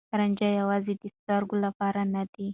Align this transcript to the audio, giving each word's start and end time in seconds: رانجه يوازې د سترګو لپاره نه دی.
رانجه 0.19 0.47
يوازې 0.59 0.93
د 0.97 1.03
سترګو 1.17 1.55
لپاره 1.65 2.01
نه 2.13 2.23
دی. 2.33 2.47